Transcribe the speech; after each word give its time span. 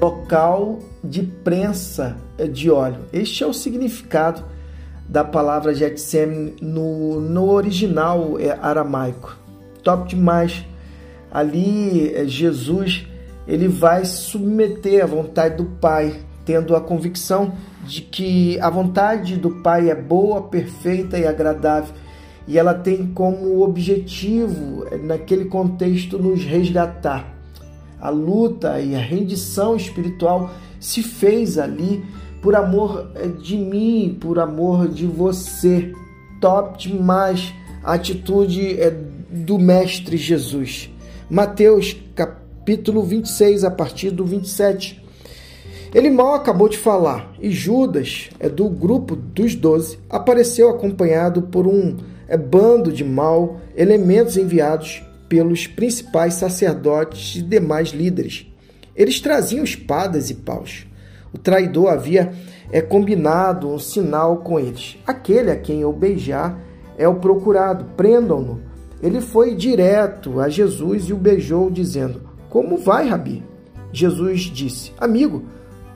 local 0.00 0.78
de 1.02 1.22
prensa 1.22 2.16
de 2.52 2.70
óleo. 2.70 3.00
Este 3.12 3.42
é 3.42 3.46
o 3.46 3.52
significado 3.52 4.42
da 5.08 5.24
palavra 5.24 5.74
Getsemane 5.74 6.54
no, 6.60 7.20
no 7.20 7.50
original 7.50 8.38
é, 8.38 8.58
aramaico. 8.60 9.36
Top 9.82 10.08
demais. 10.08 10.64
Ali 11.30 12.14
é, 12.14 12.26
Jesus 12.26 13.06
ele 13.46 13.68
vai 13.68 14.04
submeter 14.04 15.04
à 15.04 15.06
vontade 15.06 15.56
do 15.56 15.64
Pai, 15.64 16.20
tendo 16.44 16.74
a 16.74 16.80
convicção 16.80 17.52
de 17.84 18.00
que 18.00 18.58
a 18.58 18.68
vontade 18.68 19.36
do 19.36 19.50
Pai 19.62 19.88
é 19.88 19.94
boa, 19.94 20.42
perfeita 20.42 21.16
e 21.16 21.26
agradável. 21.26 21.94
E 22.48 22.58
ela 22.58 22.74
tem 22.74 23.06
como 23.06 23.62
objetivo, 23.62 24.86
é, 24.90 24.96
naquele 24.96 25.46
contexto, 25.46 26.18
nos 26.18 26.44
resgatar. 26.44 27.35
A 28.00 28.10
luta 28.10 28.80
e 28.80 28.94
a 28.94 29.00
rendição 29.00 29.76
espiritual 29.76 30.50
se 30.78 31.02
fez 31.02 31.58
ali 31.58 32.04
por 32.42 32.54
amor 32.54 33.10
eh, 33.14 33.28
de 33.28 33.56
mim, 33.56 34.16
por 34.20 34.38
amor 34.38 34.88
de 34.88 35.06
você. 35.06 35.92
Top 36.40 36.78
demais 36.78 37.52
a 37.82 37.94
atitude 37.94 38.78
eh, 38.78 38.94
do 39.30 39.58
Mestre 39.58 40.16
Jesus. 40.16 40.90
Mateus 41.28 41.96
capítulo 42.14 43.02
26, 43.02 43.64
a 43.64 43.70
partir 43.70 44.10
do 44.10 44.24
27. 44.24 45.02
Ele 45.94 46.10
mal 46.10 46.34
acabou 46.34 46.68
de 46.68 46.76
falar 46.76 47.32
e 47.40 47.50
Judas, 47.50 48.28
é 48.38 48.48
do 48.48 48.68
grupo 48.68 49.16
dos 49.16 49.54
doze, 49.54 49.98
apareceu 50.10 50.68
acompanhado 50.68 51.42
por 51.42 51.66
um 51.66 51.96
bando 52.50 52.92
de 52.92 53.04
mal 53.04 53.60
elementos 53.74 54.36
enviados 54.36 55.02
pelos 55.28 55.66
principais 55.66 56.34
sacerdotes 56.34 57.36
e 57.36 57.42
demais 57.42 57.90
líderes. 57.90 58.46
Eles 58.94 59.20
traziam 59.20 59.64
espadas 59.64 60.30
e 60.30 60.34
paus. 60.34 60.86
O 61.32 61.38
traidor 61.38 61.88
havia 61.88 62.32
é 62.70 62.80
combinado 62.80 63.68
um 63.68 63.78
sinal 63.78 64.38
com 64.38 64.58
eles. 64.58 64.98
Aquele 65.06 65.50
a 65.50 65.56
quem 65.56 65.80
eu 65.80 65.92
beijar 65.92 66.58
é 66.98 67.06
o 67.06 67.16
procurado, 67.16 67.84
prendam-no. 67.96 68.60
Ele 69.02 69.20
foi 69.20 69.54
direto 69.54 70.40
a 70.40 70.48
Jesus 70.48 71.04
e 71.04 71.12
o 71.12 71.16
beijou, 71.16 71.70
dizendo: 71.70 72.22
Como 72.48 72.78
vai, 72.78 73.08
Rabi? 73.08 73.44
Jesus 73.92 74.42
disse: 74.42 74.92
Amigo, 74.98 75.44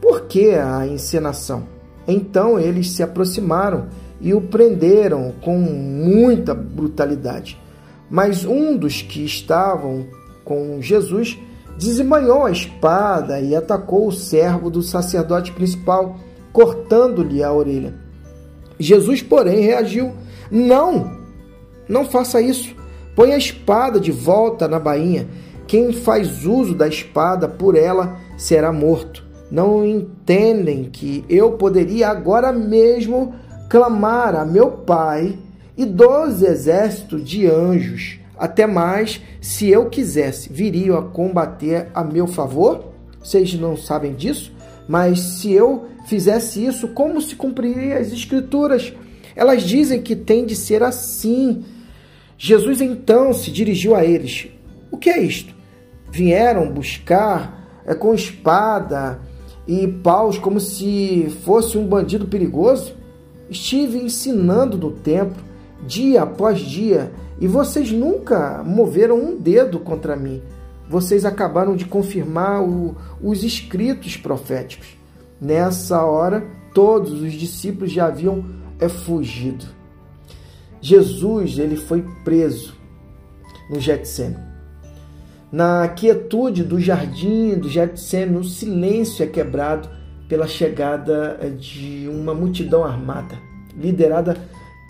por 0.00 0.26
que 0.26 0.54
a 0.54 0.86
encenação? 0.86 1.64
Então 2.06 2.58
eles 2.58 2.90
se 2.92 3.02
aproximaram 3.02 3.88
e 4.20 4.34
o 4.34 4.40
prenderam 4.40 5.32
com 5.40 5.58
muita 5.58 6.54
brutalidade. 6.54 7.59
Mas 8.10 8.44
um 8.44 8.76
dos 8.76 9.02
que 9.02 9.24
estavam 9.24 10.06
com 10.44 10.82
Jesus 10.82 11.38
desembanhou 11.78 12.44
a 12.44 12.50
espada 12.50 13.40
e 13.40 13.54
atacou 13.54 14.08
o 14.08 14.12
servo 14.12 14.68
do 14.68 14.82
sacerdote 14.82 15.52
principal, 15.52 16.16
cortando-lhe 16.52 17.42
a 17.42 17.52
orelha. 17.52 17.94
Jesus, 18.78 19.22
porém, 19.22 19.60
reagiu: 19.60 20.12
Não, 20.50 21.16
não 21.88 22.04
faça 22.04 22.40
isso. 22.40 22.74
Põe 23.14 23.32
a 23.32 23.38
espada 23.38 24.00
de 24.00 24.10
volta 24.10 24.66
na 24.66 24.78
bainha. 24.78 25.28
Quem 25.66 25.92
faz 25.92 26.44
uso 26.44 26.74
da 26.74 26.88
espada 26.88 27.46
por 27.48 27.76
ela 27.76 28.16
será 28.36 28.72
morto. 28.72 29.24
Não 29.50 29.84
entendem 29.84 30.84
que 30.84 31.24
eu 31.28 31.52
poderia 31.52 32.08
agora 32.08 32.52
mesmo 32.52 33.34
clamar 33.68 34.34
a 34.34 34.44
meu 34.44 34.70
Pai 34.70 35.38
e 35.80 35.86
doze 35.86 36.44
exércitos 36.44 37.24
de 37.24 37.46
anjos 37.46 38.18
até 38.38 38.66
mais, 38.66 39.18
se 39.40 39.70
eu 39.70 39.88
quisesse, 39.88 40.52
viriam 40.52 40.98
a 40.98 41.02
combater 41.02 41.88
a 41.94 42.04
meu 42.04 42.26
favor? 42.26 42.92
Vocês 43.18 43.54
não 43.54 43.78
sabem 43.78 44.14
disso? 44.14 44.52
Mas 44.86 45.20
se 45.20 45.50
eu 45.50 45.86
fizesse 46.06 46.62
isso, 46.62 46.88
como 46.88 47.18
se 47.22 47.34
cumpriria 47.34 47.96
as 47.96 48.12
Escrituras? 48.12 48.92
Elas 49.34 49.62
dizem 49.62 50.02
que 50.02 50.14
tem 50.14 50.44
de 50.44 50.54
ser 50.54 50.82
assim. 50.82 51.64
Jesus 52.36 52.82
então 52.82 53.32
se 53.32 53.50
dirigiu 53.50 53.94
a 53.94 54.04
eles: 54.04 54.48
O 54.90 54.98
que 54.98 55.08
é 55.08 55.18
isto? 55.22 55.54
Vieram 56.10 56.70
buscar 56.70 57.82
é, 57.86 57.94
com 57.94 58.14
espada 58.14 59.18
e 59.66 59.88
paus 59.88 60.36
como 60.36 60.60
se 60.60 61.34
fosse 61.42 61.78
um 61.78 61.86
bandido 61.86 62.26
perigoso? 62.26 62.94
Estive 63.48 63.96
ensinando 63.96 64.76
no 64.76 64.90
templo 64.90 65.49
dia 65.86 66.22
após 66.22 66.60
dia 66.60 67.12
e 67.40 67.46
vocês 67.46 67.90
nunca 67.90 68.62
moveram 68.64 69.18
um 69.18 69.36
dedo 69.36 69.78
contra 69.78 70.16
mim. 70.16 70.42
Vocês 70.88 71.24
acabaram 71.24 71.76
de 71.76 71.84
confirmar 71.84 72.62
o, 72.62 72.96
os 73.22 73.44
escritos 73.44 74.16
proféticos. 74.16 74.88
Nessa 75.40 76.04
hora, 76.04 76.44
todos 76.74 77.22
os 77.22 77.32
discípulos 77.32 77.92
já 77.92 78.06
haviam 78.06 78.44
é, 78.78 78.88
fugido. 78.88 79.64
Jesus 80.80 81.58
ele 81.58 81.76
foi 81.76 82.04
preso 82.24 82.74
no 83.70 83.78
Getsemane. 83.78 84.50
Na 85.52 85.88
quietude 85.88 86.62
do 86.62 86.78
jardim 86.80 87.58
do 87.58 87.68
Getsemane, 87.68 88.38
o 88.38 88.44
silêncio 88.44 89.22
é 89.22 89.26
quebrado 89.26 89.88
pela 90.28 90.46
chegada 90.46 91.38
de 91.58 92.08
uma 92.08 92.32
multidão 92.32 92.84
armada, 92.84 93.36
liderada 93.76 94.36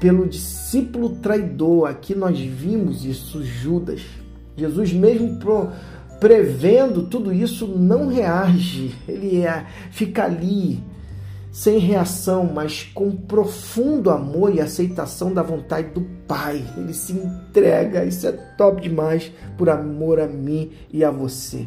pelo 0.01 0.27
discípulo 0.27 1.11
traidor. 1.17 1.89
Aqui 1.89 2.15
nós 2.15 2.41
vimos 2.41 3.05
isso, 3.05 3.45
Judas. 3.45 4.01
Jesus, 4.57 4.93
mesmo 4.93 5.39
pro, 5.39 5.69
prevendo 6.19 7.03
tudo 7.03 7.33
isso, 7.33 7.67
não 7.67 8.09
reage. 8.09 8.95
Ele 9.07 9.43
é, 9.43 9.67
fica 9.91 10.25
ali, 10.25 10.83
sem 11.53 11.79
reação, 11.79 12.51
mas 12.53 12.83
com 12.95 13.11
profundo 13.13 14.11
amor 14.11 14.55
e 14.55 14.61
aceitação 14.61 15.33
da 15.33 15.43
vontade 15.43 15.89
do 15.91 16.03
Pai. 16.27 16.65
Ele 16.77 16.95
se 16.95 17.13
entrega. 17.13 18.05
Isso 18.05 18.27
é 18.27 18.33
top 18.33 18.81
demais 18.81 19.31
por 19.59 19.69
amor 19.69 20.19
a 20.19 20.27
mim 20.27 20.71
e 20.91 21.05
a 21.05 21.11
você. 21.11 21.67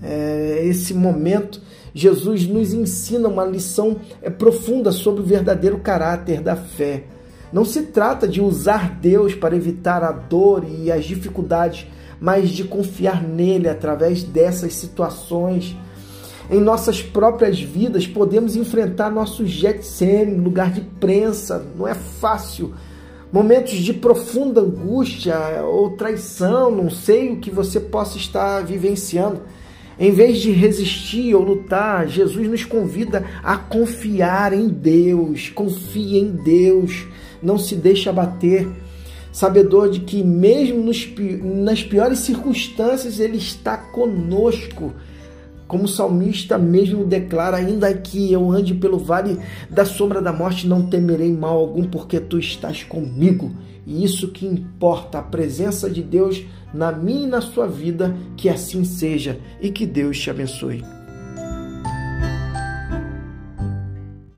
É, 0.00 0.60
esse 0.64 0.94
momento, 0.94 1.60
Jesus 1.92 2.46
nos 2.46 2.72
ensina 2.72 3.28
uma 3.28 3.44
lição 3.44 3.96
é, 4.22 4.30
profunda 4.30 4.92
sobre 4.92 5.22
o 5.22 5.26
verdadeiro 5.26 5.78
caráter 5.78 6.40
da 6.40 6.54
fé. 6.54 7.04
Não 7.52 7.64
se 7.64 7.82
trata 7.82 8.28
de 8.28 8.40
usar 8.40 8.98
Deus 9.00 9.34
para 9.34 9.56
evitar 9.56 10.04
a 10.04 10.12
dor 10.12 10.64
e 10.68 10.92
as 10.92 11.04
dificuldades, 11.04 11.86
mas 12.20 12.50
de 12.50 12.64
confiar 12.64 13.22
nele 13.22 13.68
através 13.68 14.22
dessas 14.22 14.74
situações. 14.74 15.76
Em 16.50 16.60
nossas 16.60 17.02
próprias 17.02 17.60
vidas, 17.60 18.06
podemos 18.06 18.56
enfrentar 18.56 19.10
nosso 19.10 19.46
Getsemane, 19.46 20.36
lugar 20.36 20.70
de 20.70 20.80
prensa, 20.80 21.64
não 21.76 21.86
é 21.86 21.94
fácil. 21.94 22.74
Momentos 23.30 23.74
de 23.74 23.92
profunda 23.92 24.62
angústia 24.62 25.36
ou 25.62 25.90
traição, 25.90 26.70
não 26.70 26.88
sei 26.88 27.32
o 27.32 27.36
que 27.36 27.50
você 27.50 27.78
possa 27.78 28.16
estar 28.16 28.62
vivenciando. 28.64 29.42
Em 29.98 30.10
vez 30.10 30.38
de 30.38 30.50
resistir 30.50 31.34
ou 31.34 31.42
lutar, 31.42 32.08
Jesus 32.08 32.48
nos 32.48 32.64
convida 32.64 33.24
a 33.42 33.56
confiar 33.56 34.52
em 34.54 34.68
Deus. 34.68 35.50
Confie 35.50 36.18
em 36.18 36.30
Deus 36.30 37.06
não 37.42 37.58
se 37.58 37.74
deixe 37.74 38.08
abater, 38.08 38.68
sabedor 39.32 39.90
de 39.90 40.00
que, 40.00 40.22
mesmo 40.22 40.82
nos, 40.82 41.08
nas 41.42 41.82
piores 41.82 42.20
circunstâncias, 42.20 43.20
Ele 43.20 43.36
está 43.36 43.76
conosco. 43.76 44.92
Como 45.66 45.84
o 45.84 45.88
salmista 45.88 46.56
mesmo 46.56 47.04
declara, 47.04 47.58
ainda 47.58 47.92
que 47.92 48.32
eu 48.32 48.50
ande 48.50 48.74
pelo 48.74 48.98
vale 48.98 49.38
da 49.68 49.84
sombra 49.84 50.22
da 50.22 50.32
morte, 50.32 50.66
não 50.66 50.86
temerei 50.86 51.30
mal 51.30 51.58
algum, 51.58 51.84
porque 51.84 52.18
tu 52.18 52.38
estás 52.38 52.82
comigo. 52.82 53.52
E 53.86 54.02
isso 54.02 54.28
que 54.28 54.46
importa, 54.46 55.18
a 55.18 55.22
presença 55.22 55.88
de 55.88 56.02
Deus 56.02 56.42
na 56.72 56.92
minha 56.92 57.24
e 57.24 57.30
na 57.30 57.40
sua 57.40 57.66
vida, 57.66 58.16
que 58.36 58.48
assim 58.48 58.84
seja 58.84 59.38
e 59.60 59.70
que 59.70 59.86
Deus 59.86 60.18
te 60.18 60.30
abençoe. 60.30 60.97